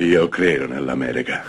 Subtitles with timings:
[0.00, 1.42] Io credo nell'America.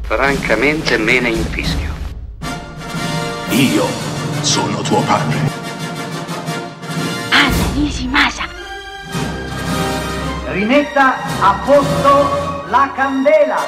[0.00, 1.92] Francamente me ne infischio.
[3.50, 3.84] Io
[4.40, 5.36] sono tuo padre.
[7.28, 8.44] Anna Nishimasa.
[10.46, 13.58] Rimetta a posto la candela.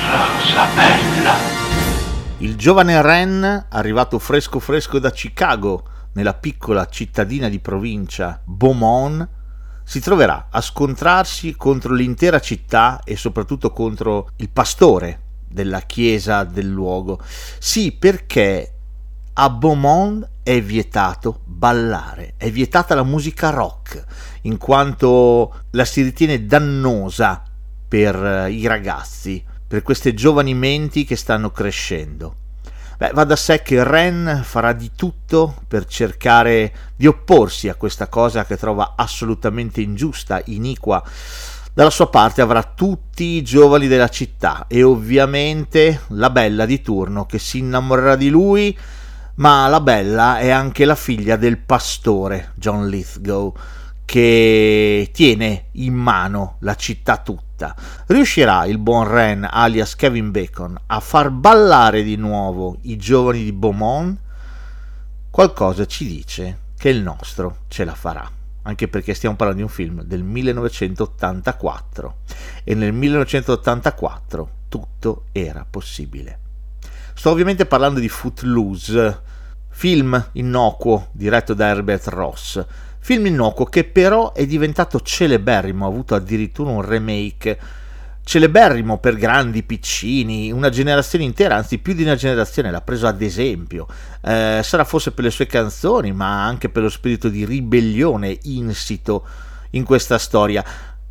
[0.00, 1.34] Rosa bella.
[2.38, 5.84] Il giovane Ren, arrivato fresco fresco da Chicago,
[6.14, 9.35] nella piccola cittadina di provincia Beaumont,
[9.88, 16.66] si troverà a scontrarsi contro l'intera città e soprattutto contro il pastore della chiesa del
[16.66, 17.20] luogo.
[17.60, 18.72] Sì, perché
[19.34, 24.04] a Beaumont è vietato ballare, è vietata la musica rock,
[24.42, 27.44] in quanto la si ritiene dannosa
[27.86, 32.45] per eh, i ragazzi, per queste giovani menti che stanno crescendo.
[32.98, 38.08] Beh, va da sé che Ren farà di tutto per cercare di opporsi a questa
[38.08, 41.02] cosa che trova assolutamente ingiusta, iniqua.
[41.74, 47.26] Dalla sua parte avrà tutti i giovani della città e ovviamente la bella di turno
[47.26, 48.74] che si innamorerà di lui,
[49.34, 53.54] ma la bella è anche la figlia del pastore John Lithgow
[54.06, 57.45] che tiene in mano la città tutta.
[58.06, 63.52] Riuscirà il buon Ren, alias Kevin Bacon, a far ballare di nuovo i giovani di
[63.52, 64.18] Beaumont?
[65.30, 68.30] Qualcosa ci dice che il nostro ce la farà.
[68.62, 72.16] Anche perché stiamo parlando di un film del 1984
[72.64, 76.40] e nel 1984 tutto era possibile.
[77.14, 79.20] Sto ovviamente parlando di Footloose,
[79.68, 82.64] film innocuo diretto da Herbert Ross,
[83.06, 87.56] Film innocuo che però è diventato celeberrimo, ha avuto addirittura un remake
[88.24, 93.22] celeberrimo per grandi, piccini, una generazione intera, anzi più di una generazione l'ha preso ad
[93.22, 93.86] esempio.
[94.20, 99.24] Eh, sarà forse per le sue canzoni, ma anche per lo spirito di ribellione insito
[99.70, 100.64] in questa storia.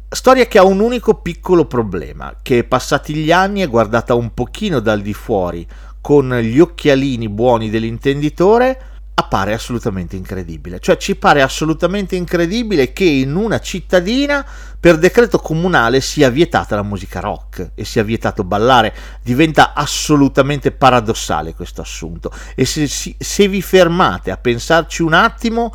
[0.10, 4.82] Storia che ha un unico piccolo problema, che passati gli anni è guardata un pochino
[4.82, 5.66] dal di fuori,
[6.02, 8.95] con gli occhialini buoni dell'intenditore,
[9.26, 10.80] appare assolutamente incredibile.
[10.80, 14.46] Cioè ci pare assolutamente incredibile che in una cittadina
[14.80, 18.94] per decreto comunale sia vietata la musica rock e sia vietato ballare.
[19.22, 22.32] Diventa assolutamente paradossale questo assunto.
[22.56, 25.74] E se, se vi fermate a pensarci un attimo,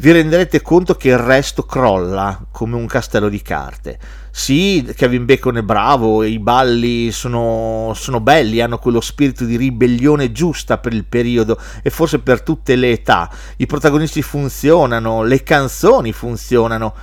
[0.00, 3.98] vi renderete conto che il resto crolla come un castello di carte.
[4.30, 10.30] Sì, Kevin Bacon è bravo, i balli sono, sono, belli, hanno quello spirito di ribellione
[10.30, 13.28] giusta per il periodo e forse per tutte le età.
[13.56, 16.94] I protagonisti funzionano, le canzoni funzionano,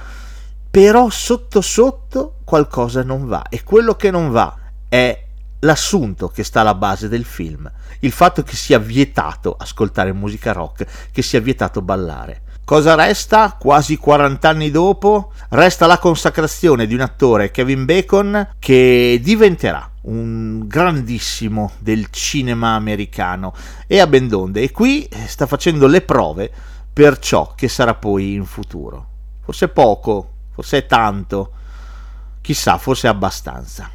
[0.72, 4.57] però sotto sotto qualcosa non va e quello che non va
[4.88, 5.22] è
[5.59, 7.69] l'assunto che sta alla base del film,
[8.00, 12.44] il fatto che sia vietato ascoltare musica rock, che sia vietato ballare.
[12.65, 15.31] Cosa resta quasi 40 anni dopo?
[15.49, 23.53] Resta la consacrazione di un attore, Kevin Bacon, che diventerà un grandissimo del cinema americano
[23.85, 26.51] e a ben donde e qui sta facendo le prove
[26.91, 29.09] per ciò che sarà poi in futuro.
[29.43, 31.51] Forse poco, forse tanto,
[32.41, 33.91] chissà, forse abbastanza.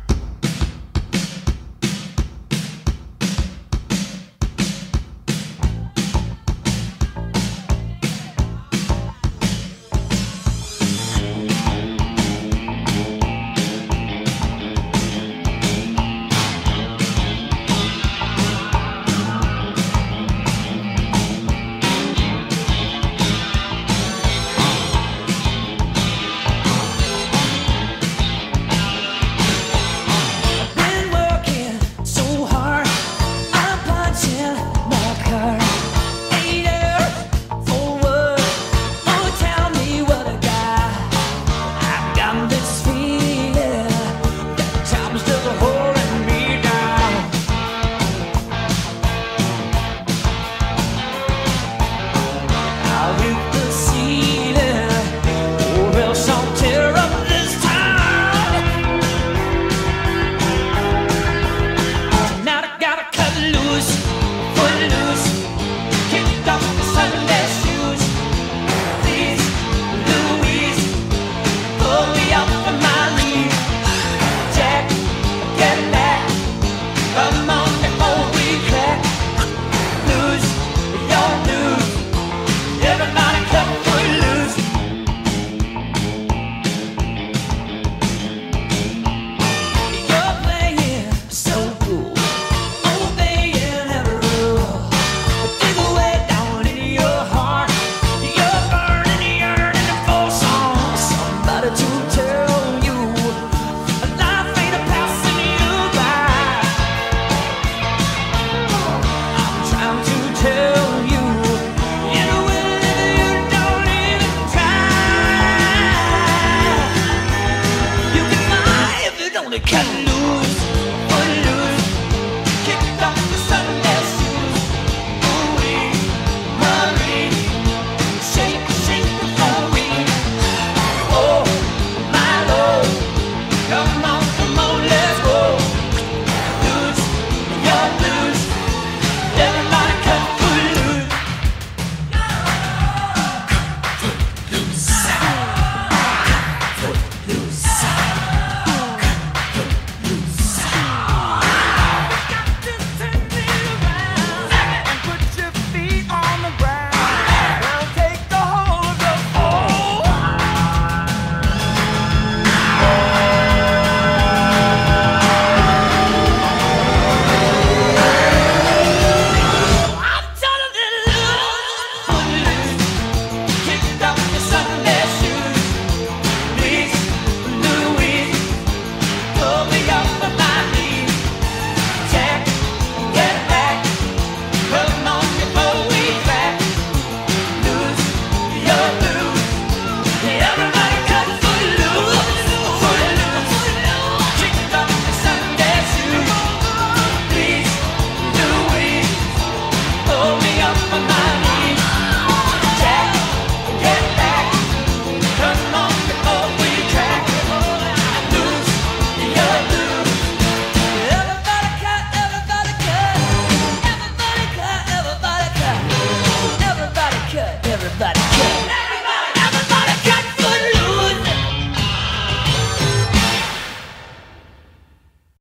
[119.98, 120.79] lose.